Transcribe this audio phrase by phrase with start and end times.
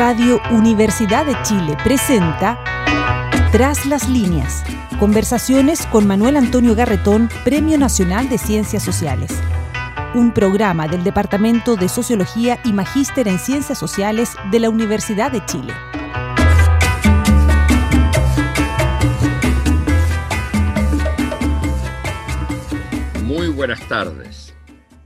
[0.00, 2.58] Radio Universidad de Chile presenta
[3.52, 4.64] Tras las líneas.
[4.98, 9.30] Conversaciones con Manuel Antonio Garretón, Premio Nacional de Ciencias Sociales.
[10.14, 15.44] Un programa del Departamento de Sociología y Magíster en Ciencias Sociales de la Universidad de
[15.44, 15.74] Chile.
[23.24, 24.54] Muy buenas tardes.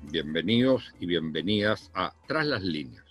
[0.02, 3.03] Bienvenidos y bienvenidas a Tras las líneas,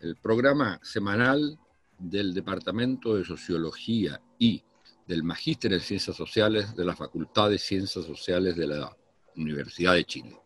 [0.00, 1.58] el programa semanal
[1.98, 4.62] del Departamento de Sociología y
[5.06, 8.96] del Magíster en Ciencias Sociales de la Facultad de Ciencias Sociales de la
[9.36, 10.36] Universidad de Chile.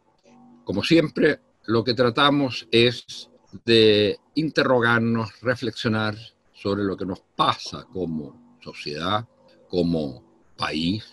[0.65, 3.29] Como siempre, lo que tratamos es
[3.65, 6.17] de interrogarnos, reflexionar
[6.53, 9.27] sobre lo que nos pasa como sociedad,
[9.69, 10.23] como
[10.57, 11.05] país,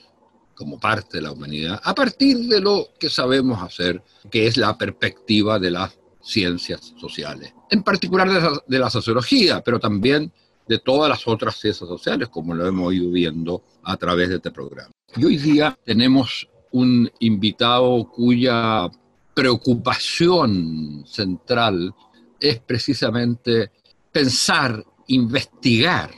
[0.54, 4.78] como parte de la humanidad, a partir de lo que sabemos hacer, que es la
[4.78, 10.32] perspectiva de las ciencias sociales, en particular de la, sociología, pero también
[10.68, 14.52] de todas las otras ciencias sociales, como lo hemos ido viendo a través de este
[14.52, 14.92] programa.
[15.16, 18.90] Y hoy día tenemos un invitado cuya
[19.34, 21.94] preocupación central
[22.40, 23.72] es precisamente
[24.12, 26.12] pensar, investigar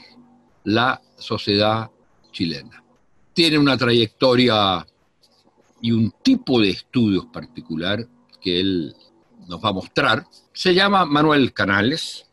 [0.64, 1.90] la sociedad
[2.30, 2.82] chilena.
[3.32, 4.86] Tiene una trayectoria
[5.80, 8.06] y un tipo de estudios particular
[8.40, 8.94] que él
[9.48, 10.24] nos va a mostrar.
[10.52, 12.26] Se llama Manuel Canales,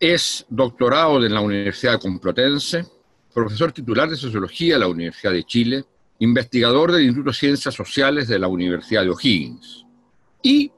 [0.00, 2.84] es doctorado en la Universidad Complutense,
[3.32, 5.84] profesor titular de Sociología de la Universidad de Chile,
[6.18, 9.84] investigador del Instituto de Ciencias Sociales de la Universidad de O'Higgins.
[10.42, 10.70] Y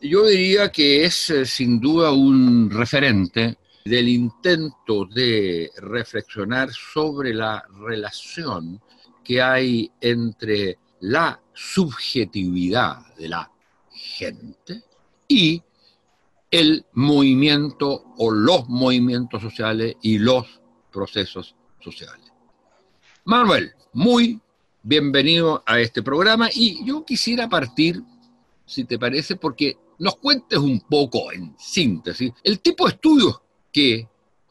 [0.00, 7.64] yo diría que es eh, sin duda un referente del intento de reflexionar sobre la
[7.84, 8.80] relación
[9.24, 13.50] que hay entre la subjetividad de la
[13.90, 14.82] gente
[15.32, 15.62] y
[16.50, 20.60] el movimiento o los movimientos sociales y los
[20.92, 22.30] procesos sociales.
[23.24, 24.38] Manuel, muy
[24.82, 28.02] bienvenido a este programa y yo quisiera partir,
[28.66, 33.40] si te parece, porque nos cuentes un poco en síntesis el tipo de estudios
[33.72, 34.06] que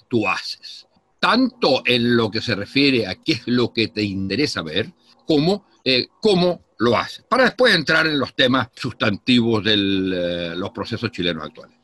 [0.07, 0.87] tú haces,
[1.19, 4.91] tanto en lo que se refiere a qué es lo que te interesa ver,
[5.27, 10.71] como eh, cómo lo haces, para después entrar en los temas sustantivos de eh, los
[10.71, 11.77] procesos chilenos actuales.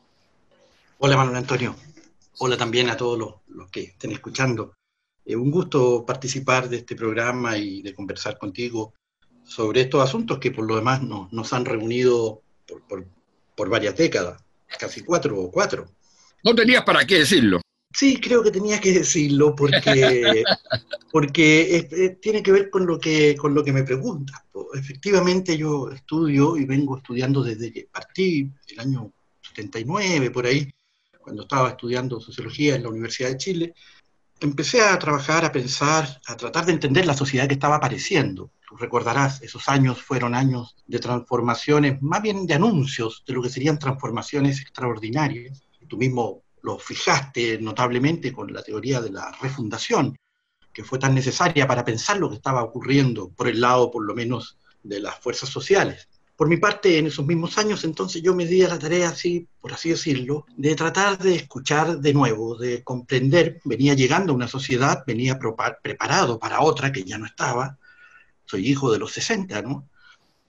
[0.98, 1.76] Hola Manuel Antonio.
[2.38, 3.16] Hola también a todos
[3.46, 4.74] los, que estén escuchando.
[5.24, 8.92] Es un gusto participar de este programa y de conversar contigo
[9.44, 12.42] sobre estos asuntos que por lo demás nos han reunido
[13.54, 14.42] por, varias décadas,
[14.80, 15.86] casi cuatro o cuatro.
[16.42, 17.60] No tenías para qué decirlo.
[17.98, 20.44] Sí, creo que tenía que decirlo porque,
[21.12, 24.40] porque tiene que ver con lo que, con lo que me preguntas.
[24.72, 30.72] Efectivamente yo estudio y vengo estudiando desde que partí el año 79 por ahí,
[31.18, 33.74] cuando estaba estudiando sociología en la Universidad de Chile,
[34.38, 38.52] empecé a trabajar, a pensar, a tratar de entender la sociedad que estaba apareciendo.
[38.68, 43.50] Tú recordarás, esos años fueron años de transformaciones, más bien de anuncios de lo que
[43.50, 45.64] serían transformaciones extraordinarias.
[45.88, 50.16] Tú mismo lo fijaste notablemente con la teoría de la refundación,
[50.72, 54.14] que fue tan necesaria para pensar lo que estaba ocurriendo por el lado, por lo
[54.14, 56.08] menos, de las fuerzas sociales.
[56.36, 59.48] Por mi parte, en esos mismos años, entonces yo me di a la tarea, así,
[59.60, 63.60] por así decirlo, de tratar de escuchar de nuevo, de comprender.
[63.64, 65.36] Venía llegando una sociedad, venía
[65.82, 67.76] preparado para otra que ya no estaba.
[68.44, 69.88] Soy hijo de los 60, ¿no?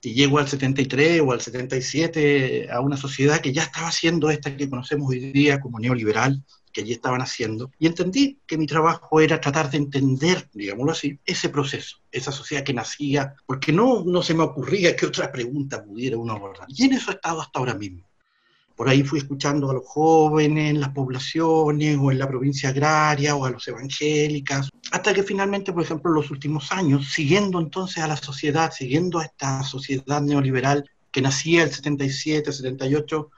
[0.02, 4.56] Y llego al 73 o al 77 a una sociedad que ya estaba haciendo esta
[4.56, 9.20] que conocemos hoy día como neoliberal, que allí estaban haciendo, y entendí que mi trabajo
[9.20, 14.22] era tratar de entender, digámoslo así, ese proceso, esa sociedad que nacía, porque no, no
[14.22, 16.66] se me ocurría que otra pregunta pudiera uno abordar.
[16.68, 18.08] Y en eso he estado hasta ahora mismo.
[18.76, 23.36] Por ahí fui escuchando a los jóvenes en las poblaciones o en la provincia agraria
[23.36, 28.02] o a los evangélicas, hasta que finalmente, por ejemplo, en los últimos años, siguiendo entonces
[28.02, 33.30] a la sociedad, siguiendo a esta sociedad neoliberal que nacía el 77, 78,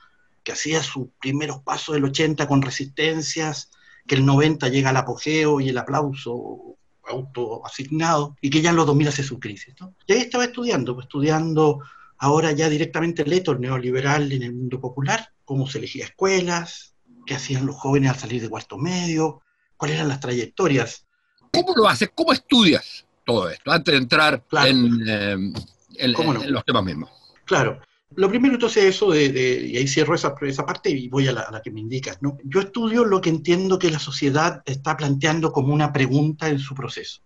[0.42, 3.70] que hacía sus primeros pasos del 80 con resistencias,
[4.06, 8.86] que el 90 llega al apogeo y el aplauso autoasignado, y que ya en los
[8.86, 9.74] 2000 hace su crisis.
[10.06, 11.80] Y ahí estaba estudiando, pues, estudiando
[12.18, 16.94] ahora ya directamente el eto neoliberal en el mundo popular, cómo se elegía escuelas,
[17.26, 19.42] qué hacían los jóvenes al salir de cuarto medio,
[19.76, 21.06] cuáles eran las trayectorias.
[21.52, 22.10] ¿Cómo lo haces?
[22.14, 25.52] ¿Cómo estudias todo esto antes de entrar en, eh,
[25.96, 27.10] en los temas mismos?
[27.44, 27.80] Claro.
[28.14, 31.60] Lo primero entonces eso, de, y ahí cierro esa, esa parte y voy a la,
[31.64, 32.36] que me indicas, ¿no?
[32.44, 36.74] Yo estudio lo que entiendo que la sociedad está planteando como una pregunta en su
[36.74, 37.22] proceso.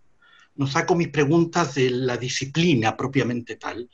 [0.55, 3.90] No saco mis preguntas de la disciplina propiamente tal,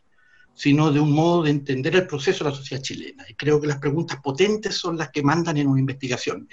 [0.54, 3.25] sino de un modo de entender el proceso de la sociedad chilena.
[3.28, 6.46] Y creo que las preguntas potentes son las que mandan en una investigación.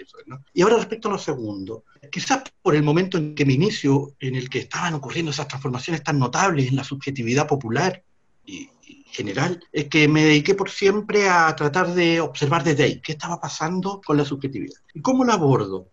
[0.53, 4.35] Y ahora respecto a lo segundo, quizás por el momento en que me inicio, en
[4.35, 8.03] el que estaban ocurriendo esas transformaciones tan notables en la subjetividad popular
[8.45, 8.69] y,
[9.11, 13.41] general, es que me dediqué por siempre a tratar de observar desde ahí qué estaba
[13.41, 14.79] pasando con la subjetividad.
[14.93, 15.89] ¿Y cómo la abordo?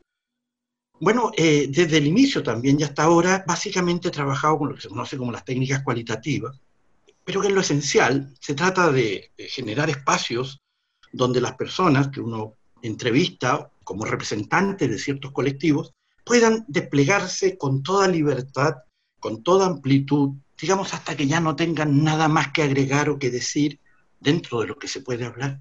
[1.01, 4.83] Bueno, eh, desde el inicio también y hasta ahora, básicamente he trabajado con lo que
[4.83, 6.59] se conoce como las técnicas cualitativas,
[7.27, 10.63] pero que en lo esencial se trata de, generar espacios
[11.13, 15.93] donde las personas que uno entrevista como representantes de ciertos colectivos
[16.25, 18.77] puedan desplegarse con toda libertad,
[19.19, 23.33] con toda amplitud, digamos hasta que ya no tengan nada más que agregar o que
[23.33, 23.81] decir
[24.21, 25.61] dentro de lo que se puede hablar.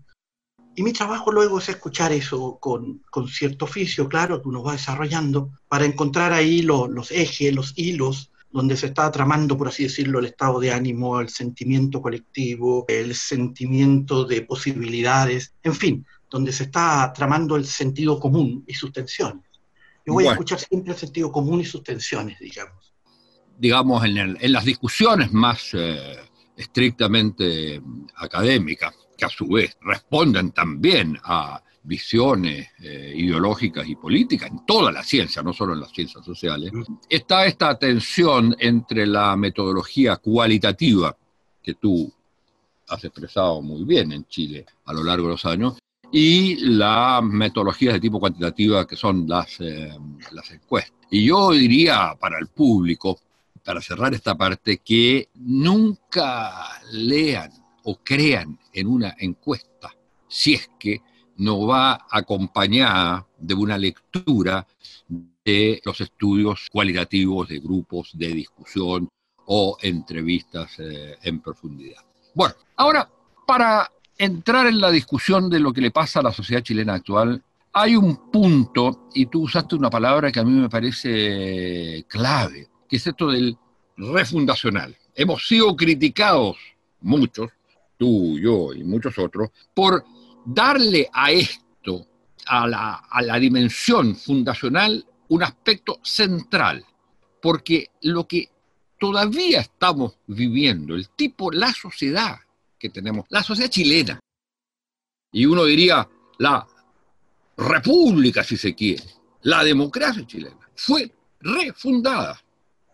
[0.75, 5.49] Y mi trabajo luego es escuchar eso con, cierto oficio, claro, que uno va desarrollando,
[5.67, 10.27] para encontrar ahí los ejes, los hilos donde se está tramando, por así decirlo, el
[10.27, 17.11] estado de ánimo, el sentimiento colectivo, el sentimiento de posibilidades, en fin, donde se está
[17.13, 19.43] tramando el sentido común y sus tensiones.
[20.05, 22.93] Yo voy a escuchar siempre el sentido común y sus tensiones, digamos.
[23.57, 26.15] Digamos, en, las discusiones más eh,
[26.55, 27.81] estrictamente
[28.15, 34.91] académicas, que a su vez responden también a visiones eh, ideológicas y políticas en toda
[34.91, 36.71] la ciencia, no solo en las ciencias sociales,
[37.09, 41.15] está esta tensión entre la metodología cualitativa
[41.61, 42.11] que tú
[42.87, 45.77] has expresado muy bien en Chile a lo largo de los años
[46.11, 49.91] y las metodologías de tipo cuantitativa que son las, eh,
[50.31, 50.95] las encuestas.
[51.09, 53.19] Y yo diría para el público,
[53.63, 57.51] para cerrar esta parte, que nunca lean
[57.83, 59.95] o crean en una encuesta
[60.27, 61.01] si es que
[61.37, 64.65] no va acompañada de una lectura
[65.43, 69.07] de los estudios cualitativos de grupos de discusión
[69.45, 72.01] o entrevistas eh, en profundidad.
[72.33, 73.09] Bueno, ahora,
[73.45, 77.43] para entrar en la discusión de lo que le pasa a la sociedad chilena actual,
[77.73, 82.95] hay un punto, y tú usaste una palabra que a mí me parece clave, que
[82.95, 83.57] es esto del
[83.97, 84.95] refundacional.
[85.13, 86.57] Hemos sido criticados,
[87.01, 87.51] muchos,
[87.97, 90.05] tú, yo y muchos otros, por
[90.45, 92.07] darle a esto,
[92.47, 96.85] a la, dimensión fundacional, un aspecto central,
[97.41, 98.49] porque lo que
[98.99, 102.37] todavía estamos viviendo, el tipo, la sociedad
[102.77, 104.19] que tenemos, la sociedad chilena,
[105.31, 106.07] y uno diría
[106.37, 106.65] la
[107.57, 109.03] república, si se quiere,
[109.41, 112.39] la democracia chilena, fue refundada.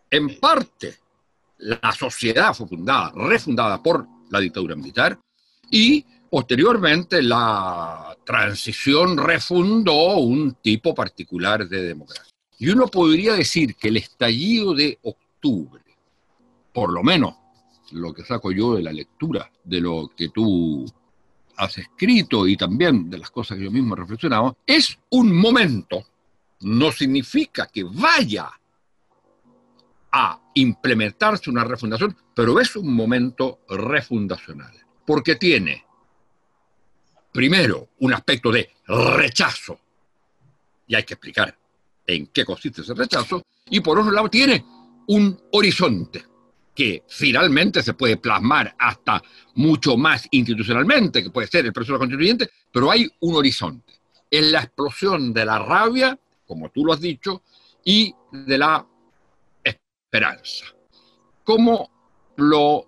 [0.09, 0.97] En parte,
[1.59, 5.19] la sociedad fue fundada, refundada por la dictadura militar,
[5.69, 12.33] y Posteriormente, la transición refundó un tipo particular de democracia.
[12.57, 15.83] Y uno podría decir que el estallido de octubre,
[16.71, 17.35] por lo menos
[17.91, 20.85] lo que saco yo de la lectura de lo que tú
[21.57, 26.05] has escrito y también de las cosas que yo mismo he reflexionado, es un momento,
[26.61, 28.49] no significa que vaya
[30.13, 34.71] a implementarse una refundación, pero es un momento refundacional,
[35.05, 35.90] porque tiene
[37.31, 39.79] primero, un aspecto de rechazo,
[40.87, 41.57] y hay que explicar
[42.05, 44.65] en qué consiste ese rechazo, y por otro lado tiene
[45.07, 46.25] un horizonte
[46.75, 49.21] que finalmente se puede plasmar hasta
[49.55, 53.93] mucho más institucionalmente, que puede ser el proceso constituyente, pero hay un horizonte.
[54.29, 56.17] Es la explosión de la rabia,
[56.47, 57.43] como tú lo has dicho,
[57.83, 58.85] y de la
[59.63, 60.65] esperanza.
[61.43, 61.89] ¿Cómo
[62.37, 62.87] lo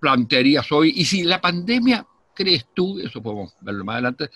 [0.00, 0.92] plantearías hoy?
[0.96, 4.30] Y si la pandemia crees tú, eso podemos verlo más adelante,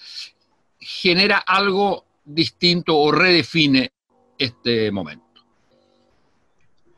[0.81, 3.93] genera algo distinto o redefine
[4.39, 5.45] este momento?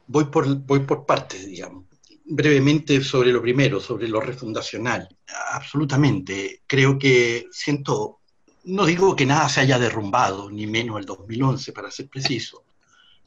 [0.07, 1.85] Voy por, voy por partes, digamos.
[2.25, 5.09] Brevemente sobre lo primero, sobre lo refundacional.
[5.53, 6.63] Absolutamente.
[6.67, 8.21] Creo que siento,
[8.65, 12.65] no digo que nada se haya derrumbado, ni menos el 2011, para ser preciso,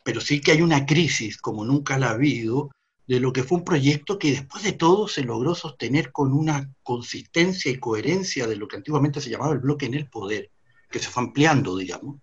[0.03, 2.69] pero sí que hay una crisis como nunca la ha habido
[3.07, 6.71] de lo que fue un proyecto que después de todo se logró sostener con una
[6.83, 10.49] consistencia y coherencia de lo que antiguamente se llamaba el bloque en el poder,
[10.89, 12.17] que se fue ampliando, digamos,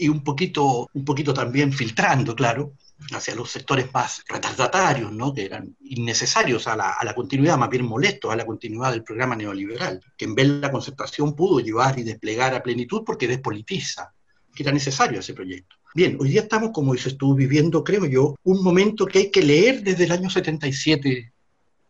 [0.00, 2.72] y un poquito, un poquito también filtrando, claro,
[3.12, 5.34] hacia los sectores más retardatarios, ¿no?
[5.34, 9.04] que eran innecesarios a la, a la, continuidad, más bien molestos a la continuidad del
[9.04, 13.28] programa neoliberal, que en vez de la concertación pudo llevar y desplegar a plenitud porque
[13.28, 14.14] despolitiza,
[14.54, 15.76] que era necesario ese proyecto.
[15.92, 19.42] Bien, hoy día estamos, como se estuvo viviendo, creo yo, un momento que hay que
[19.42, 21.32] leer desde el año 77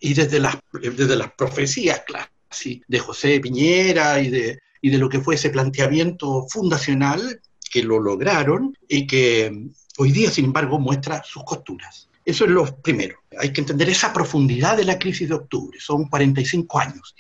[0.01, 2.31] y desde las, desde las profecías clásicas
[2.89, 7.41] de José Piñera y de, y de lo que fue ese planteamiento fundacional
[7.71, 12.09] que lo lograron y que hoy día, sin embargo, muestra sus costuras.
[12.25, 13.19] Eso es lo primero.
[13.39, 15.79] Hay que entender esa profundidad de la crisis de octubre.
[15.79, 17.15] Son 45 años.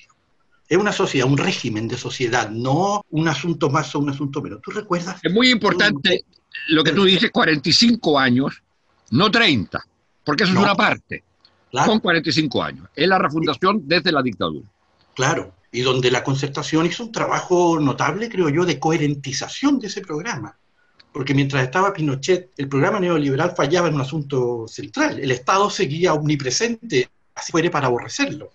[0.68, 4.60] Es una sociedad, un régimen de sociedad, no un asunto más o un asunto menos.
[4.62, 5.20] ¿Tú recuerdas?
[5.22, 6.24] Es muy importante
[6.68, 8.62] lo que tú dices, 45 años,
[9.10, 9.82] no 30,
[10.24, 11.24] porque eso es una parte.
[11.72, 12.88] Son 45 años.
[12.94, 14.68] Es la refundación desde la dictadura.
[15.14, 20.00] Claro, y donde la concertación hizo un trabajo notable, creo yo, de coherentización de ese
[20.00, 20.56] programa.
[21.12, 25.18] Porque mientras estaba Pinochet, el programa neoliberal fallaba en un asunto central.
[25.18, 28.52] El Estado seguía omnipresente, así fuere para aborrecerlo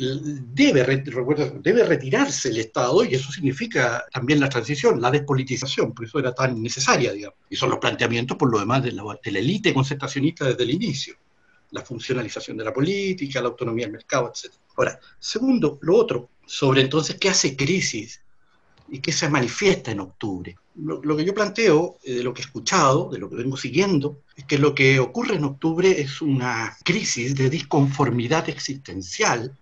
[0.00, 1.04] debe,
[1.62, 6.34] debe retirarse el Estado y eso significa también la transición, la despolitización, por eso era
[6.34, 7.38] tan necesaria, digamos.
[7.50, 10.70] Y son los planteamientos, por lo demás, de la, de la élite concertacionista desde el
[10.70, 11.16] inicio.
[11.72, 14.54] La funcionalización de la política, la autonomía del mercado, etc.
[14.76, 18.22] Ahora, segundo, lo otro, sobre entonces qué hace crisis
[18.88, 20.56] y qué se manifiesta en octubre.
[20.76, 23.56] Lo, lo, que yo planteo, eh, de lo que he escuchado, de lo que vengo
[23.56, 29.56] siguiendo, es que lo que ocurre en octubre es una crisis de disconformidad existencial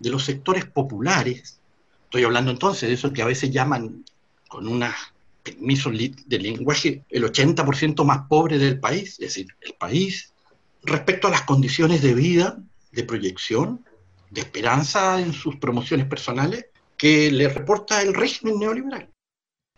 [0.00, 1.60] de los sectores populares,
[2.04, 4.04] estoy hablando entonces de eso que a veces llaman
[4.48, 4.94] con una
[5.42, 10.32] permiso de lenguaje el 80% más pobre del país, es decir, el país
[10.82, 12.58] respecto a las condiciones de vida,
[12.92, 13.84] de proyección,
[14.30, 16.66] de esperanza en sus promociones personales
[16.96, 19.08] que le reporta el régimen neoliberal.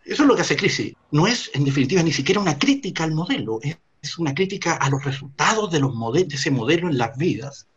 [0.05, 0.95] Eso es lo que hace crisis.
[1.13, 5.05] No es, en definitiva, ni siquiera una crítica al modelo, es, una crítica a los
[5.05, 7.69] resultados de, de ese modelo en las vidas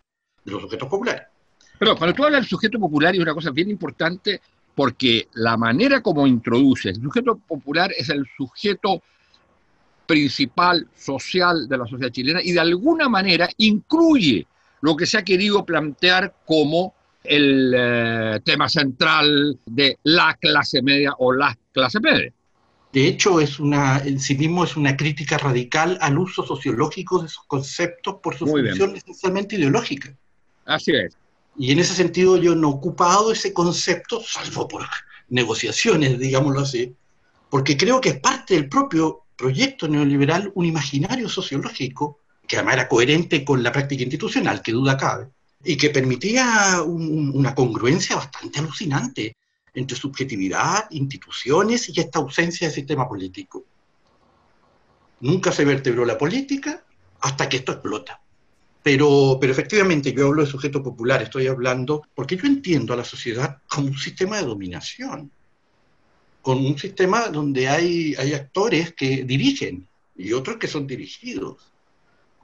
[0.43, 1.27] de los sujetos populares.
[1.77, 4.41] Pero cuando tú hablas del sujeto popular es una cosa bien importante
[4.73, 9.01] porque la manera como introduce el sujeto popular es el sujeto
[10.05, 14.45] principal social de la sociedad chilena y de alguna manera incluye
[14.81, 21.13] lo que se ha querido plantear como el eh, tema central de la clase media
[21.17, 22.31] o la clase media.
[22.93, 27.27] De hecho, es una, en sí mismo es una crítica radical al uso sociológico de
[27.27, 30.13] esos conceptos por su función esencialmente ideológica.
[30.65, 31.17] Así es.
[31.57, 34.85] Y en ese sentido yo no he ocupado ese concepto, salvo por
[35.29, 36.95] negociaciones, digámoslo así,
[37.49, 42.87] porque creo que es parte del propio proyecto neoliberal un imaginario sociológico que además era
[42.87, 45.29] coherente con la práctica institucional, que duda cabe,
[45.63, 49.35] y que permitía una congruencia bastante alucinante
[49.73, 53.63] entre subjetividad, instituciones y esta ausencia de sistema político.
[55.21, 56.83] Nunca se vertebró la política
[57.21, 58.21] hasta que esto explota.
[58.85, 63.03] Pero, pero efectivamente yo hablo de sujeto popular, estoy hablando porque yo entiendo a la
[63.03, 65.31] sociedad como un sistema de dominación,
[66.43, 71.57] con un sistema donde hay, hay actores que dirigen y otros que son dirigidos.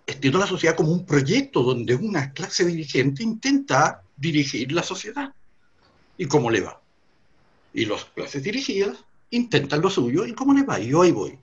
[0.08, 5.32] Entiendo a la sociedad como un proyecto donde una clase dirigente intenta dirigir la sociedad.
[6.18, 6.82] ¿Y cómo le va?
[7.72, 8.98] Y las clases dirigidas
[9.30, 10.80] intentan lo suyo y cómo le va.
[10.80, 11.38] Y ahí voy,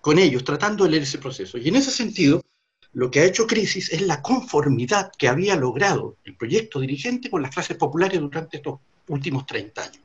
[0.00, 1.58] con ellos, tratando de leer ese proceso.
[1.58, 2.45] Y en ese sentido,
[2.96, 7.42] lo que ha hecho crisis es la conformidad que había logrado el proyecto dirigente con
[7.42, 9.98] las clases populares durante estos últimos 30 años.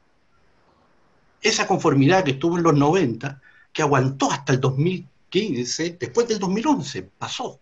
[1.41, 7.03] Esa conformidad que estuvo en los 90, que aguantó hasta el 2015, después del 2011,
[7.17, 7.61] pasó,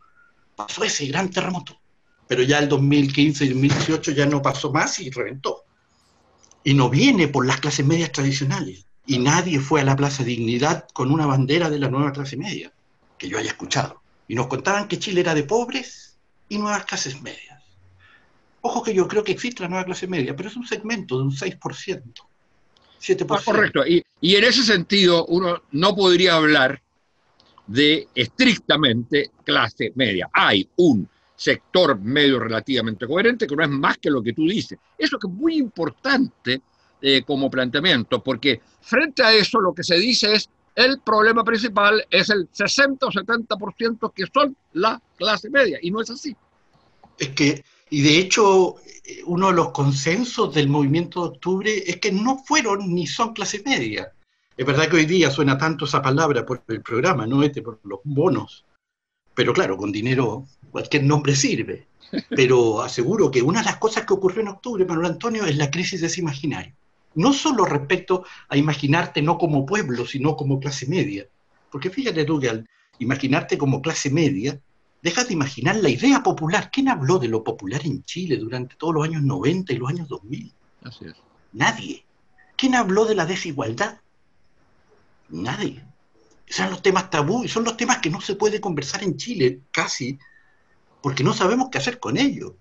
[0.56, 1.80] pasó ese gran terremoto.
[2.28, 5.64] Pero ya el 2015 y 2018 ya no pasó más y reventó.
[6.64, 8.84] Y no viene por las clases medias tradicionales.
[9.06, 12.74] Y nadie fue a la Plaza Dignidad con una bandera de la nueva clase media,
[13.16, 16.16] que yo haya escuchado y nos contaban que Chile era de pobres
[16.48, 17.64] y nuevas clases medias.
[18.62, 21.24] Ojo que yo creo que existe la nueva clase media, pero es un segmento de
[21.24, 21.60] un 6%.
[23.02, 23.26] 7%.
[23.30, 23.84] Ah, correcto.
[23.88, 26.80] Y, en ese sentido, uno no podría hablar
[27.66, 30.30] de estrictamente clase media.
[30.32, 34.78] Hay un sector medio relativamente coherente que no es más que lo que tú dices.
[34.96, 36.62] Eso que es muy importante
[37.02, 42.06] eh, como planteamiento, porque frente a eso lo que se dice es el problema principal
[42.10, 46.36] es el 60 o 70% que son la clase media, y no es así.
[47.18, 48.76] Es que, y de hecho,
[49.26, 53.62] uno de los consensos del movimiento de octubre es que no fueron ni son clase
[53.66, 54.12] media.
[54.56, 57.44] Es verdad que hoy día suena tanto esa palabra por el programa, ¿no?
[57.44, 58.66] Este, por los bonos.
[59.34, 61.88] Pero claro, con dinero cualquier nombre sirve.
[62.30, 65.72] Pero aseguro que una de las cosas que ocurrió en octubre, Manuel Antonio, es la
[65.72, 66.74] crisis de ese imaginario
[67.16, 71.28] no solo respecto a imaginarte no como pueblo, sino como clase media.
[71.72, 74.60] Porque fíjate tú que al imaginarte como clase media,
[75.02, 76.70] dejas de imaginar la idea popular.
[76.72, 80.08] ¿Quién habló de lo popular en Chile durante todos los años 90 y los años
[80.08, 80.54] 2000?
[80.84, 81.14] Así es.
[81.54, 82.06] Nadie.
[82.56, 84.00] ¿Quién habló de la desigualdad?
[85.30, 85.84] Nadie.
[86.46, 89.18] Esos son los temas tabú y son los temas que no se puede conversar en
[89.18, 90.18] Chile casi
[91.02, 92.54] porque no sabemos qué hacer con ellos.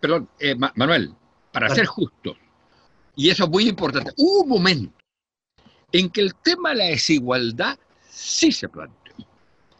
[0.00, 1.14] Perdón, eh, Manuel,
[1.52, 2.36] para ser justos,
[3.16, 4.94] y eso es muy importante, hubo un momento
[5.90, 9.14] en que el tema de la desigualdad sí se planteó.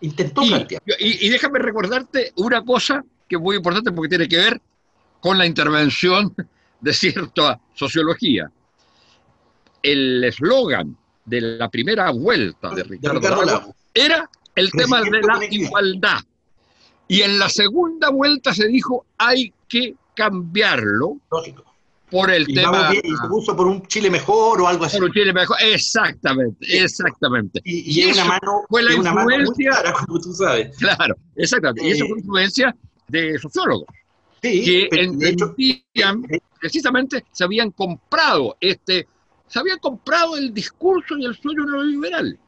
[0.00, 0.82] Intentó plantear.
[0.98, 4.60] Y, déjame recordarte una cosa que es muy importante porque tiene que ver
[5.20, 6.34] con la intervención
[6.80, 8.50] de cierta sociología.
[9.82, 16.20] El eslogan de la primera vuelta de Ricardo, Ricardo era el tema de la igualdad.
[17.08, 21.18] Y en la segunda vuelta se dijo hay que cambiarlo
[22.10, 22.90] por el tema.
[22.92, 24.96] y se puso por un Chile mejor o algo así.
[24.96, 27.60] Por un Chile mejor, exactamente, exactamente.
[27.64, 29.72] Y, y, una mano, fue la influencia,
[30.06, 30.76] como tú sabes.
[30.76, 31.86] Claro, exactamente.
[31.86, 32.74] y eso fue influencia
[33.08, 33.86] de sociólogos
[34.40, 36.22] que entendían,
[36.60, 39.06] precisamente se habían comprado este,
[39.48, 42.38] se habían comprado el discurso y el sueño neoliberal.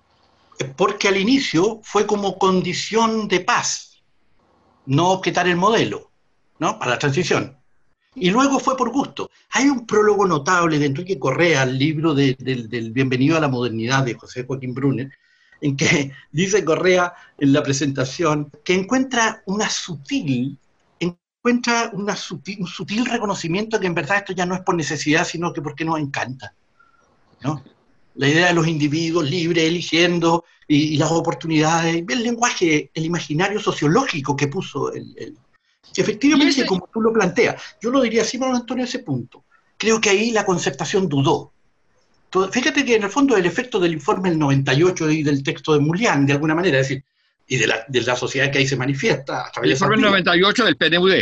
[0.76, 4.02] Porque al inicio fue como condición de paz,
[4.86, 6.10] no objetar el modelo,
[6.58, 6.78] ¿no?
[6.78, 7.57] Para la transición.
[8.14, 9.30] Y luego fue por gusto.
[9.50, 14.14] Hay un prólogo notable de Enrique Correa, el libro del Bienvenido a la Modernidad de
[14.14, 15.10] José Joaquín Brunner,
[15.60, 20.58] en que dice Correa en la presentación que encuentra una sutil
[21.48, 25.62] encuentra un sutil reconocimiento que en verdad esto ya no es por necesidad, sino que
[25.62, 26.52] porque nos encanta.
[27.42, 27.62] ¿no?
[28.16, 34.36] La idea de los individuos libres, eligiendo, y, las oportunidades, el lenguaje, el imaginario sociológico
[34.36, 35.38] que puso el,
[36.00, 39.45] efectivamente, como tú lo planteas, yo lo diría así, Manuel Antonio, ese punto.
[39.76, 41.52] Creo que ahí la concertación dudó.
[42.52, 45.81] Fíjate que en el fondo el efecto del informe del 98 y del texto de
[45.81, 47.05] Mulián, de alguna manera, es decir,
[47.47, 49.47] y de la, de la sociedad que ahí se manifiesta.
[49.47, 51.12] A través el informe 98 del PNUD.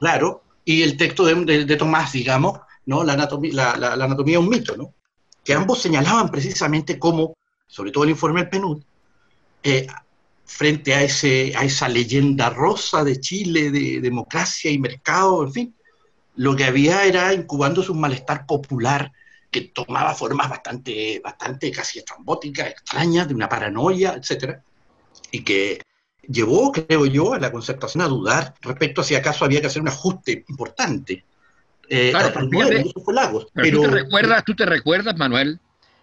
[0.00, 3.04] Claro, y el texto de, de, Tomás, digamos, ¿no?
[3.04, 4.94] La anatomía, la, la, anatomía es un mito, ¿no?
[5.44, 7.36] Que ambos señalaban precisamente cómo,
[7.68, 8.82] sobre todo el informe del PNUD,
[9.62, 9.86] eh,
[10.50, 15.74] frente a, ese, a esa leyenda rosa de Chile, de democracia y mercado, en fin,
[16.36, 19.12] lo que había era incubándose un malestar popular
[19.50, 24.62] que tomaba formas bastante, bastante casi estrambóticas, extrañas, de una paranoia, etcétera,
[25.30, 25.80] y que
[26.28, 29.82] llevó, creo yo, a la concertación a dudar respecto a si acaso había que hacer
[29.82, 31.24] un ajuste importante.
[31.88, 32.32] Eh, claro,
[33.54, 35.58] pero, ¿tú, te recuerdas, tú te recuerdas, Manuel,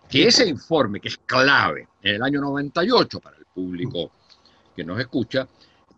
[0.10, 4.12] que ese informe, que es clave en el año 98 para el público
[4.78, 5.48] que nos escucha,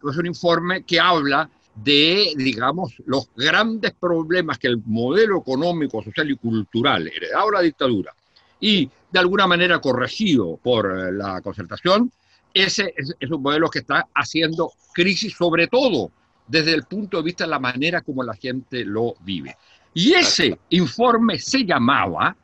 [0.09, 6.31] es un informe que habla de, digamos, los grandes problemas que el modelo económico, social
[6.31, 8.13] y cultural heredado la dictadura
[8.59, 12.11] y de alguna manera corregido por eh, la concertación,
[12.53, 16.11] ese es, un modelo que está haciendo crisis, sobre todo
[16.48, 19.55] desde el punto de vista de la manera como la gente lo vive.
[19.94, 22.35] Y ese informe se llamaba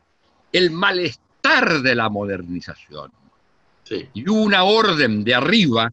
[0.51, 3.11] El malestar de la modernización.
[4.13, 5.91] Y una orden de arriba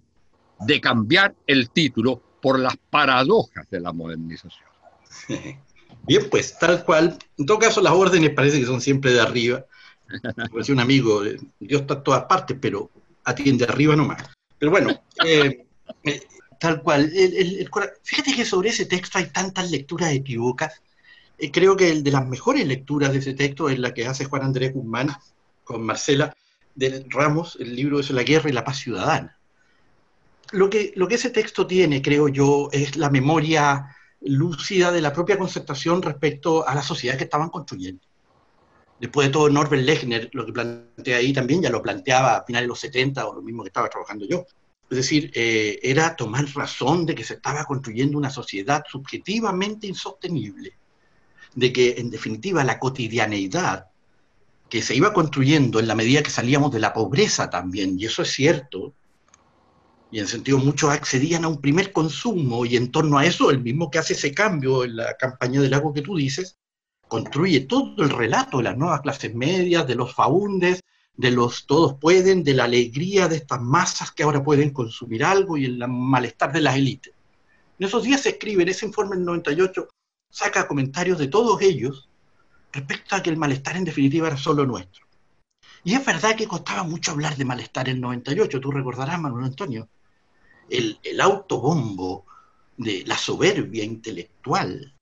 [0.66, 4.66] de cambiar el título por las paradojas de la modernización.
[6.06, 7.16] Bien, pues tal cual.
[7.38, 9.64] En todo caso, las órdenes parece que son siempre de arriba.
[10.08, 11.22] Como decía un amigo,
[11.60, 12.90] Dios está en todas partes, pero
[13.24, 14.22] atiende arriba nomás.
[14.58, 14.90] Pero bueno,
[15.24, 15.64] eh,
[16.04, 16.22] eh,
[16.58, 17.10] tal cual.
[18.02, 20.82] fíjate que sobre ese texto hay tantas lecturas equivocas.
[21.38, 24.24] Eh, creo que el de las mejores lecturas de ese texto es la que hace
[24.24, 25.10] Juan Andrés Guzmán
[25.64, 26.34] con Marcela
[26.74, 29.38] de Ramos, el libro de La guerra y la paz ciudadana.
[30.50, 36.02] Lo que, ese texto tiene, creo yo, es la memoria lúcida de la propia concertación
[36.02, 38.02] respecto a la sociedad que estaban construyendo.
[39.00, 42.64] Después de todo, Norbert Lechner, lo que plantea ahí también, ya lo planteaba a finales
[42.64, 44.44] de los 70 o lo mismo que estaba trabajando yo.
[44.90, 50.74] Es decir, eh, era tomar razón de que se estaba construyendo una sociedad subjetivamente insostenible,
[51.54, 53.86] de que en definitiva la cotidianeidad
[54.68, 58.22] que se iba construyendo en la medida que salíamos de la pobreza también, y eso
[58.22, 58.94] es cierto,
[60.12, 63.62] y en sentido muchos accedían a un primer consumo y en torno a eso, el
[63.62, 66.58] mismo que hace ese cambio en la campaña del agua que tú dices,
[67.08, 70.80] construye todo el relato de las nuevas clases medias, de los faundes,
[71.16, 75.56] de los todos pueden, de la alegría de estas masas que ahora pueden consumir algo
[75.56, 77.14] y el malestar de las élites.
[77.78, 79.88] En esos días se escribe, en ese informe del 98,
[80.28, 82.10] saca comentarios de todos ellos
[82.70, 85.06] respecto a que el malestar en definitiva era solo nuestro.
[85.84, 89.46] Y es verdad que costaba mucho hablar de malestar en el 98, tú recordarás, Manuel
[89.46, 89.88] Antonio,
[90.68, 92.24] el, autobombo
[92.76, 94.94] de la soberbia intelectual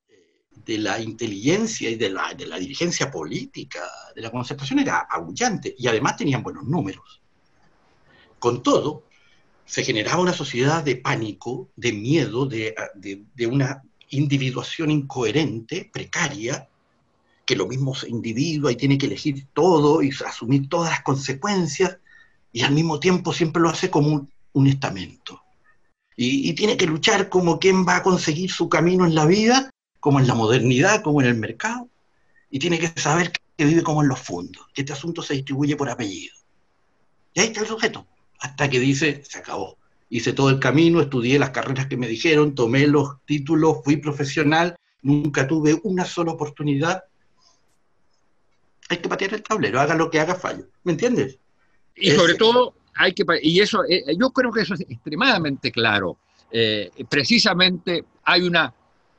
[0.67, 3.81] de la inteligencia y de la, de la dirigencia política
[4.15, 7.23] de la concertación era agullante y además tenían buenos números.
[8.39, 9.05] Con todo,
[9.71, 16.69] se generaba una sociedad de pánico, de miedo, de, de, una individuación incoherente, precaria,
[17.47, 21.99] que lo mismo se individua y tiene que elegir todo y asumir todas las consecuencias,
[22.53, 25.41] y al mismo tiempo siempre lo hace como un, estamento.
[26.17, 29.71] Y, y, tiene que luchar como quien va a conseguir su camino en la vida
[30.01, 31.89] como en la modernidad, como en el mercado,
[32.51, 35.77] y tiene que saber que vive como en los fondos, que este asunto se distribuye
[35.77, 36.35] por apellido.
[37.35, 38.07] Y ahí está el sujeto,
[38.41, 39.77] hasta que dice, se acabó.
[40.09, 44.75] hice todo el camino, estudié las carreras que me dijeron, tomé los títulos, fui profesional,
[45.03, 47.05] nunca tuve una sola oportunidad.
[48.89, 51.39] Hay que patear el tablero, haga lo que haga fallo, ¿me entiendes?
[51.95, 56.19] Y sobre todo, hay que, y eso, eh, yo creo que eso es extremadamente claro.
[56.51, 58.73] Eh, precisamente hay una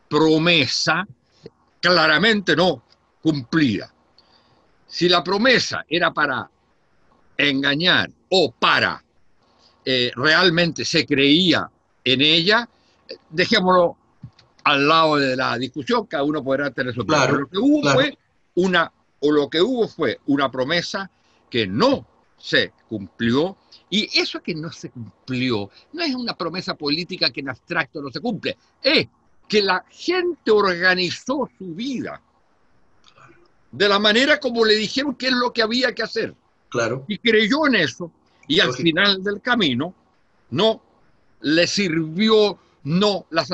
[0.08, 1.08] promesa
[1.80, 2.84] claramente no
[3.22, 3.92] cumplida.
[4.86, 6.48] Si la promesa era para
[7.38, 9.04] engañar o para
[9.84, 11.68] eh, realmente se creía
[12.04, 12.70] en ella,
[13.32, 13.98] dejémoslo
[14.64, 18.16] al lado de la discusión, cada uno podrá tener su claro, Lo que hubo fue
[18.56, 18.92] una,
[19.22, 21.10] o lo que hubo fue una promesa
[21.50, 22.06] que no
[22.38, 23.58] se cumplió,
[23.92, 28.10] y eso que no se cumplió no es una promesa política que en abstracto no
[28.10, 29.08] se cumple, es
[29.48, 32.22] que la gente organizó su vida
[33.70, 36.34] de la manera como le dijeron qué es lo que había que hacer.
[36.70, 37.04] Claro.
[37.10, 38.12] Y creyó en eso,
[38.48, 39.94] y al final del camino
[40.52, 40.82] no
[41.42, 43.46] le sirvió, no la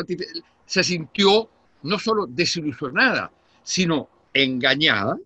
[0.65, 1.49] se sintió
[1.81, 3.31] no solo desilusionada,
[3.63, 5.17] sino engañada,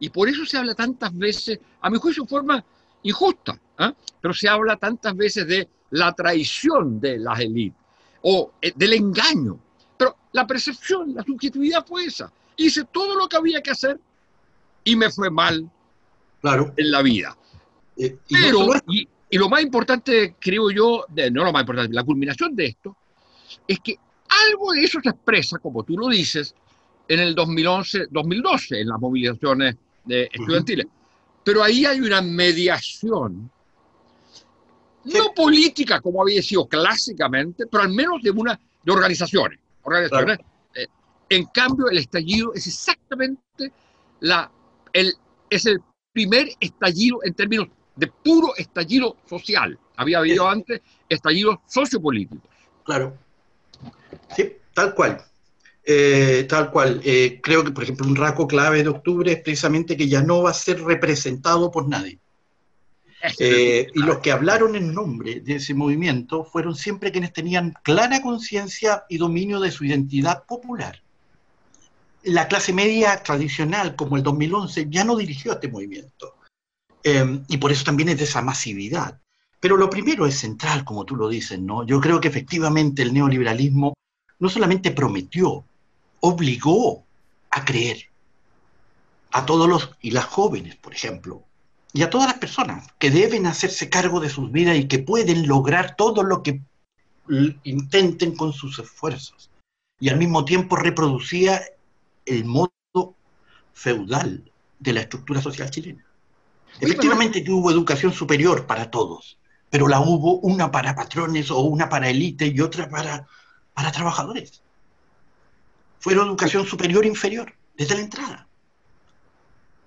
[0.00, 2.64] y por eso se habla tantas veces, a mi juicio, forma
[3.04, 3.94] injusta, ¿ah?
[4.20, 7.78] pero se habla tantas veces de la traición de las élites
[8.22, 9.58] o eh, del engaño.
[9.96, 12.30] Pero la percepción, la subjetividad fue esa.
[12.56, 13.98] Hice todo lo que había que hacer
[14.84, 15.68] y me fue mal
[16.40, 16.72] claro.
[16.76, 17.36] en la vida.
[17.96, 22.56] Eh, y pero, y, lo más importante, creo yo, no lo más importante, la culminación
[22.56, 22.96] de esto,
[23.66, 23.96] es que
[24.50, 26.54] algo de eso se expresa, como tú lo dices,
[27.06, 30.86] en el 2011, 2012, en las movilizaciones estudiantiles.
[31.44, 33.50] Pero ahí hay una mediación,
[35.12, 39.58] no política como había sido clásicamente, pero al menos de una de organizaciones.
[39.82, 40.38] organizaciones.
[40.74, 40.86] Eh,
[41.30, 43.72] en cambio, el estallido es exactamente
[44.20, 44.50] la,
[44.92, 45.14] el,
[45.50, 45.80] es el
[46.12, 49.78] primer estallido en términos de puro estallido social.
[49.96, 52.48] Había habido antes estallidos sociopolíticos.
[52.84, 53.16] Claro.
[54.36, 55.22] Sí, tal cual.
[55.84, 57.00] Eh, tal cual.
[57.04, 60.42] Eh, creo que, por ejemplo, un rasgo clave de octubre es precisamente que ya no
[60.42, 62.18] va a ser representado por nadie.
[63.38, 68.22] Eh, y los que hablaron en nombre de ese movimiento fueron siempre quienes tenían clara
[68.22, 71.02] conciencia y dominio de su identidad popular.
[72.22, 76.34] La clase media tradicional, como el 2011, ya no dirigió este movimiento.
[77.48, 79.18] y por eso también es de esa masividad.
[79.60, 81.84] Pero lo primero es central, como tú lo dices, ¿no?
[81.84, 83.94] Yo creo que efectivamente el neoliberalismo
[84.38, 85.64] no solamente prometió,
[86.20, 87.04] obligó
[87.50, 88.08] a creer
[89.30, 91.44] a todos los y las jóvenes, por ejemplo,
[91.92, 95.46] y a todas las personas que deben hacerse cargo de sus vidas y que pueden
[95.46, 96.60] lograr todo lo que
[97.64, 99.50] intenten con sus esfuerzos.
[100.00, 101.62] Y al mismo tiempo reproducía
[102.26, 102.70] el modo
[103.72, 106.04] feudal de la estructura social chilena.
[106.80, 109.38] Efectivamente que hubo educación superior para todos,
[109.70, 113.26] pero la hubo una para patrones o una para élite y otra para,
[113.74, 114.62] para trabajadores.
[115.98, 118.47] Fueron educación superior e inferior, desde la entrada.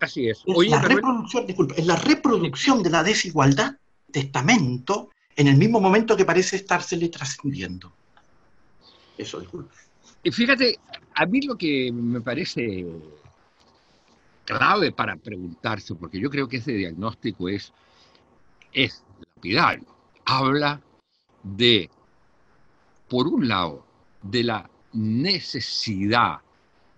[0.02, 0.44] Así es.
[0.46, 3.76] la reproducción, disculpa, es la reproducción de la desigualdad
[4.12, 7.94] testamento en el mismo momento que parece estársele trascendiendo.
[9.18, 9.74] Eso, disculpa.
[10.24, 10.80] Y fíjate,
[11.16, 12.86] a mí lo que me parece
[14.44, 17.72] clave para preguntarse, porque yo creo que ese diagnóstico es,
[18.74, 19.04] es
[19.36, 19.86] lapidario.
[20.26, 20.82] Habla
[21.44, 21.90] de,
[23.08, 23.86] por un lado,
[24.22, 26.40] de la necesidad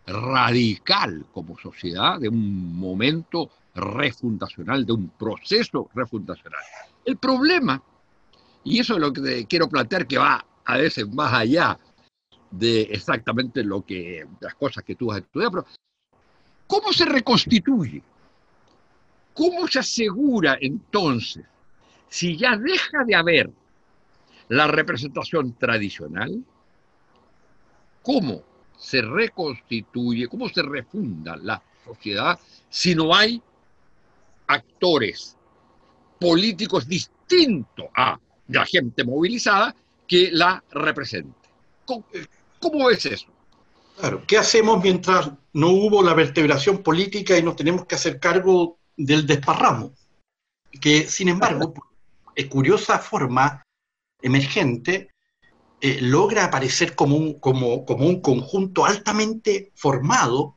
[0.05, 6.61] radical como sociedad de un momento refundacional, de un proceso refundacional.
[7.05, 7.81] El problema,
[8.63, 11.79] y eso es lo que quiero plantear, que va a veces más allá
[12.51, 15.65] de exactamente lo que las cosas que tú has estudiado, pero
[16.67, 18.01] ¿cómo se reconstituye?
[19.33, 21.45] ¿Cómo se asegura entonces,
[22.07, 23.49] si ya deja de haber
[24.49, 26.43] la representación tradicional,
[28.03, 28.43] cómo
[28.83, 32.37] se reconstituye, cómo se refunda la sociedad
[32.69, 33.41] si no hay
[34.47, 35.37] actores
[36.19, 38.19] políticos distintos a
[38.49, 39.73] la gente movilizada
[40.05, 41.49] que la represente.
[41.85, 43.27] ¿Cómo, es eso?
[43.97, 48.77] Claro, ¿qué hacemos mientras no hubo la vertebración política y nos tenemos que hacer cargo
[48.97, 49.93] del desparramo?
[50.81, 51.73] Que, sin embargo,
[52.35, 53.63] es curiosa forma
[54.21, 55.12] emergente,
[55.85, 60.55] eh, logra aparecer como un, como, un conjunto altamente formado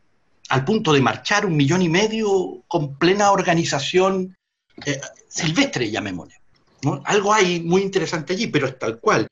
[0.50, 4.36] al punto de marchar un millón y medio con plena organización
[4.84, 6.36] eh, silvestre, llamémosle.
[6.82, 7.02] ¿no?
[7.04, 9.26] Algo hay muy interesante allí, pero es tal cual.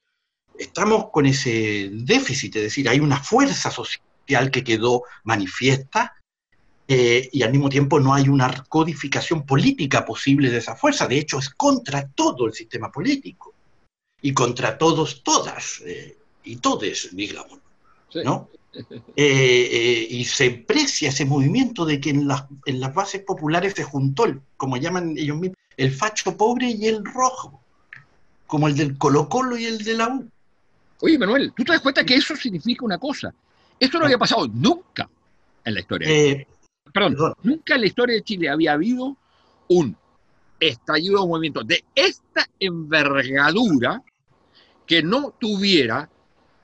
[0.58, 6.14] Estamos con ese déficit, es decir, hay una fuerza social que quedó manifiesta
[6.88, 11.06] eh, y al mismo tiempo no hay una codificación política posible de esa fuerza.
[11.06, 13.53] De hecho, es contra todo el sistema político.
[14.24, 17.58] Y contra todos, todas eh, y todes, digamos,
[18.24, 18.48] ¿no?
[18.74, 23.72] Eh, eh, y se precia ese movimiento de que en las, en las bases populares
[23.76, 27.62] se juntó, el, como llaman ellos mismos, el facho pobre y el rojo,
[28.48, 30.28] como el del Colo Colo y el de la U.
[31.02, 33.32] Oye, Manuel, ¿tú te das cuenta que eso significa una cosa?
[33.78, 35.08] Esto no había pasado nunca
[35.64, 36.08] en la historia.
[36.10, 36.44] Eh,
[36.92, 37.34] perdón, perdón.
[37.44, 39.16] nunca en la historia de Chile había habido
[39.68, 39.96] un
[40.58, 44.02] estallido de movimiento de esta envergadura
[44.86, 46.08] que no tuviera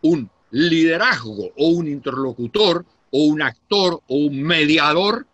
[0.02, 5.26] un liderazgo o un interlocutor o un actor o un mediador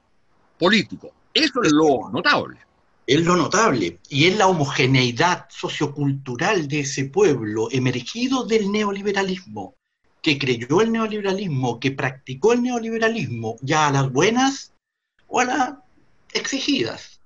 [0.59, 1.13] político.
[1.33, 2.59] Eso es lo notable.
[3.07, 9.77] Es lo notable y es la homogeneidad sociocultural de ese pueblo emergido del neoliberalismo,
[10.23, 14.73] que creyó el neoliberalismo, que practicó el neoliberalismo, ya a las buenas
[15.29, 15.75] o a las
[16.33, 17.21] exigidas.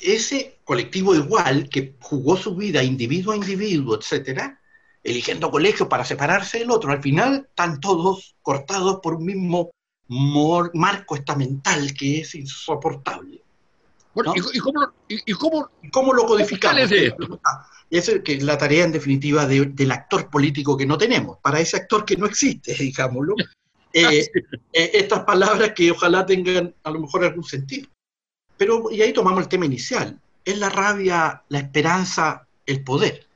[0.00, 4.60] Ese colectivo igual que jugó su vida individuo a individuo, etcétera,
[5.02, 9.70] eligiendo colegios para separarse del otro, al final están todos cortados por un mismo
[10.74, 13.40] marco estamental que es insoportable.
[14.12, 14.42] Bueno, ¿No?
[14.52, 16.90] y, cómo, y- cómo- ¿Y ¿Cómo lo codificamos?
[16.90, 17.40] esto?
[17.88, 21.38] Esa es que es la tarea en definitiva de- del actor político que no tenemos,
[21.38, 23.34] para ese actor que no existe, digámoslo.
[23.92, 24.26] eh,
[24.72, 27.88] eh, estas palabras que ojalá tengan a lo mejor algún sentido.
[28.56, 33.26] Pero, y ahí tomamos el tema inicial, es la rabia, la esperanza, el poder.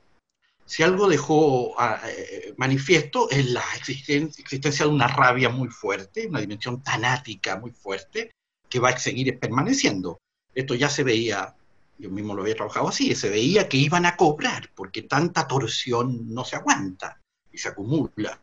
[0.64, 6.28] Si algo dejó ah, eh, manifiesto es la existen- existencia de una rabia muy fuerte,
[6.28, 8.30] una dimensión tanática muy fuerte,
[8.68, 10.20] que va a seguir permaneciendo.
[10.54, 11.56] Esto ya se veía,
[11.98, 16.32] yo mismo lo había trabajado así, se veía que iban a cobrar, porque tanta torsión
[16.32, 17.20] no se aguanta
[17.52, 18.38] y se acumula.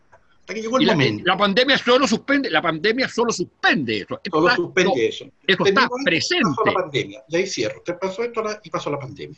[0.47, 1.23] Hasta que llegó el y la, momento.
[1.25, 4.21] la pandemia solo suspende, la pandemia solo suspende eso.
[4.23, 5.25] Esto Solo está- suspende no, eso.
[5.45, 6.43] esto está presente.
[6.55, 7.81] Pasó la pandemia, y ahí cierro.
[7.81, 9.37] Te pasó esto y pasó la pandemia.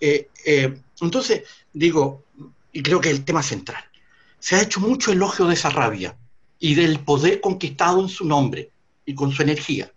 [0.00, 2.24] Eh, eh, entonces, digo,
[2.72, 3.84] y creo que es el tema central,
[4.40, 6.16] se ha hecho mucho elogio de esa rabia
[6.58, 8.72] y del poder conquistado en su nombre
[9.04, 9.92] y con su energía.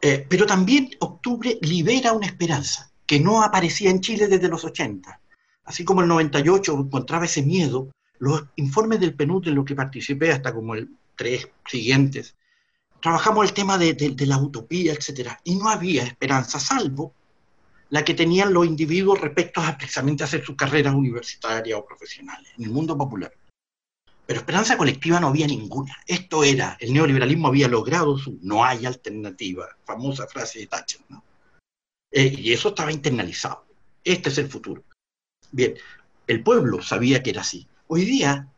[0.00, 5.20] Eh, pero también octubre libera una esperanza que no aparecía en Chile desde los 80.
[5.64, 7.88] Así como el 98 encontraba ese miedo,
[8.22, 12.36] los informes del PNUD en los que participé, hasta como el tres siguientes,
[13.00, 17.14] trabajamos el tema de, de- de la utopía, etcétera, y no había esperanza, salvo
[17.90, 22.64] la que tenían los individuos respecto a precisamente hacer sus carreras universitarias o profesionales en
[22.64, 23.32] el mundo popular.
[24.24, 25.96] Pero esperanza colectiva no había ninguna.
[26.06, 31.24] Esto era, el neoliberalismo había logrado su no hay alternativa, famosa frase de Thatcher, ¿no?
[32.12, 33.66] Eh, y eso estaba internalizado.
[34.04, 34.84] Este es el futuro.
[35.50, 35.74] Bien,
[36.28, 37.66] el pueblo sabía que era así.
[37.94, 38.48] Hoy día,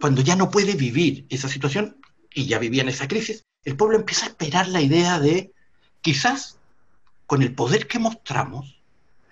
[0.00, 1.96] cuando ya no puede vivir esa situación,
[2.32, 5.52] y ya vivía en esa crisis, el pueblo empieza a esperar la idea de,
[6.00, 6.60] quizás
[7.26, 8.80] con el poder que mostramos,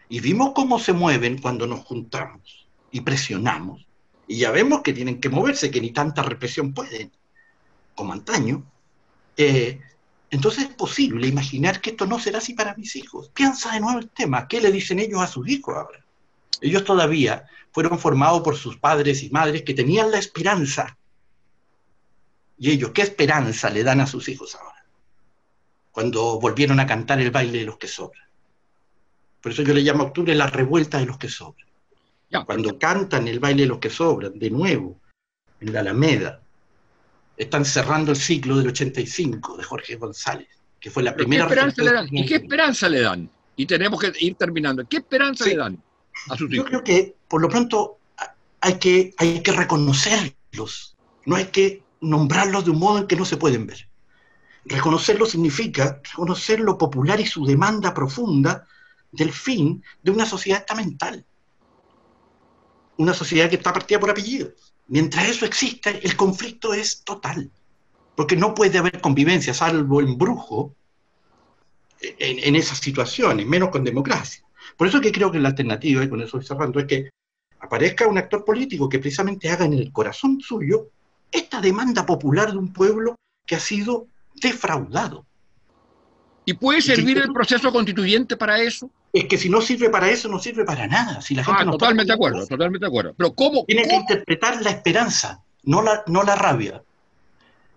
[0.08, 3.86] y vimos cómo se mueven cuando nos juntamos y presionamos,
[4.26, 7.12] y ya vemos que tienen que moverse, que ni tanta represión pueden,
[7.94, 8.64] como antaño,
[9.36, 9.80] eh,
[10.32, 13.28] entonces es posible imaginar que esto no será así para mis hijos.
[13.28, 16.04] Piensa de nuevo el tema, ¿qué le dicen ellos a sus hijos ahora?
[16.60, 20.96] Ellos todavía fueron formados por sus padres y madres que tenían la esperanza.
[22.58, 24.84] ¿Y ellos qué esperanza le dan a sus hijos ahora?
[25.92, 28.24] Cuando volvieron a cantar el baile de los que sobran.
[29.40, 31.66] Por eso yo le llamo a octubre la revuelta de los que sobran.
[32.30, 35.00] Ya, Cuando cantan el baile de los que sobran, de nuevo,
[35.60, 36.40] en la Alameda,
[37.36, 40.48] están cerrando el ciclo del 85 de Jorge González,
[40.80, 41.44] que fue la pero ¿qué primera...
[41.44, 42.08] esperanza le dan?
[42.10, 43.30] ¿Y qué esperanza le dan?
[43.56, 44.84] Y tenemos que ir terminando.
[44.88, 45.50] ¿Qué esperanza Sí.
[45.50, 45.82] le dan
[46.30, 47.98] a sus Yo creo que por lo pronto
[48.60, 53.24] hay que, hay que reconocerlos, no hay que nombrarlos de un modo en que no
[53.24, 53.88] se pueden ver.
[54.64, 58.66] Reconocerlo significa reconocer lo popular y su demanda profunda
[59.10, 61.24] del fin de una sociedad estamental.
[62.96, 64.74] Una sociedad que está partida por apellidos.
[64.88, 67.50] Mientras eso existe, el conflicto es total.
[68.16, 70.74] Porque no puede haber convivencia, salvo embrujo,
[72.00, 74.42] en, en esas situaciones, menos con democracia.
[74.76, 77.10] Por eso que creo que la alternativa, y con eso estoy cerrando, es que
[77.60, 80.88] aparezca un actor político que precisamente haga en el corazón suyo
[81.30, 85.26] esta demanda popular de un pueblo que ha sido defraudado.
[86.44, 88.90] ¿Y puede servir el proceso constituyente para eso?
[89.12, 91.20] Es que si no sirve para eso, no sirve para nada.
[91.20, 93.14] Si la gente Ah, no totalmente de acuerdo, totalmente de acuerdo.
[93.16, 93.64] Pero ¿cómo?
[93.66, 96.82] Tiene que interpretar la esperanza, no la, no la rabia.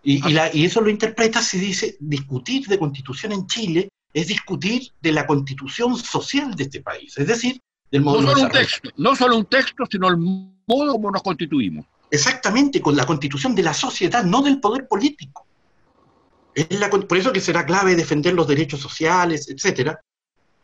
[0.04, 4.28] Y, y la- y eso lo interpreta si dice discutir de constitución en Chile es
[4.28, 8.46] discutir de la constitución social de este país, es decir, del No modelo solo de
[8.46, 11.86] un texto, no solo un texto, sino el modo como nos constituimos.
[12.10, 15.46] Exactamente, con la constitución de la sociedad, no del poder político.
[16.54, 20.00] Es la por eso que será clave defender los derechos sociales, etcétera.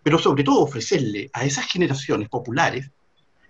[0.04, 2.90] pero sobre todo ofrecerle a esas generaciones populares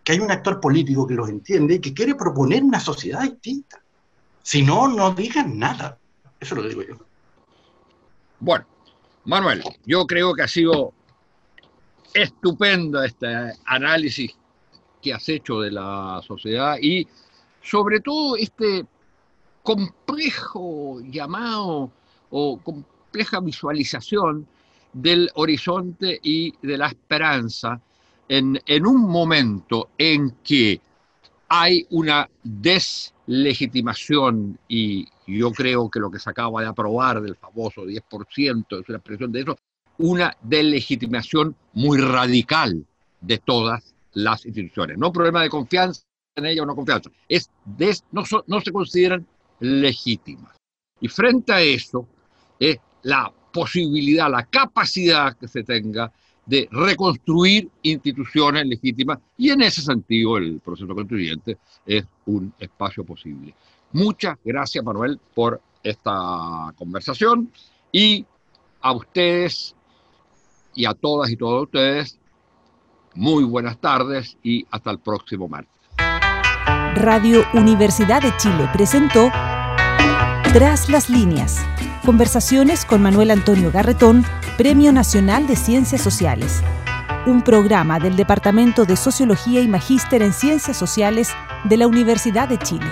[0.03, 3.81] que hay un actor político que los entiende y que quiere proponer una sociedad distinta.
[4.41, 5.97] Si no, no digan nada.
[6.39, 6.97] Eso lo digo yo.
[8.39, 8.65] Bueno,
[9.27, 10.93] Manuel, yo creo que ha sido
[12.13, 13.27] estupendo este
[13.65, 14.33] análisis
[15.01, 17.05] que has hecho de la sociedad y
[17.61, 18.85] sobre todo este
[19.63, 21.91] complejo llamado
[22.29, 24.47] o compleja visualización
[24.93, 27.81] del horizonte y de la esperanza
[28.29, 30.79] en, un momento en que
[31.49, 37.85] hay una deslegitimación y yo creo que lo que se acaba de aprobar del famoso
[37.85, 39.57] 10% es una expresión de eso,
[39.97, 42.85] una deslegitimación muy radical
[43.21, 44.97] de todas las instituciones.
[44.97, 46.03] No problema de confianza
[46.35, 47.49] en ellas o no confianza, es
[48.11, 49.25] no, no se consideran
[49.59, 50.55] legítimas.
[50.99, 52.07] Y frente a eso,
[52.59, 56.11] es la posibilidad, la capacidad que se tenga
[56.45, 63.53] de reconstruir instituciones legítimas y en ese sentido el proceso constituyente es un espacio posible.
[63.91, 67.51] Muchas gracias Manuel por esta conversación
[67.91, 68.25] y
[68.81, 69.75] a ustedes
[70.75, 72.19] y a todas y todos ustedes
[73.17, 75.73] muy buenas tardes y hasta el próximo martes.
[76.95, 79.29] Radio Universidad de Chile presentó
[80.53, 81.65] Tras las líneas.
[82.05, 84.23] Conversaciones con Manuel Antonio Garretón,
[84.57, 86.61] Premio Nacional de Ciencias Sociales.
[87.25, 91.33] Un programa del Departamento de Sociología y Magíster en Ciencias Sociales
[91.65, 92.87] de la Universidad de Chile.